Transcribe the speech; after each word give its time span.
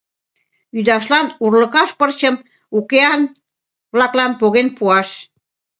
Ӱдашлан 0.77 1.27
урлыкаш 1.45 1.89
пырчым 1.99 2.35
укеан-влаклан 2.77 4.31
поген 4.41 4.67
пуаш. 4.77 5.09